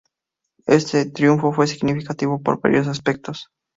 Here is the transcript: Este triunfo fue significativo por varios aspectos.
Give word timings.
Este 0.65 1.05
triunfo 1.05 1.51
fue 1.53 1.67
significativo 1.67 2.41
por 2.41 2.59
varios 2.59 2.87
aspectos. 2.87 3.51